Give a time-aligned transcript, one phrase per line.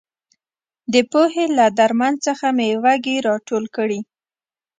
[0.93, 3.99] د پوهې له درمن څخه مې وږي راټول کړي.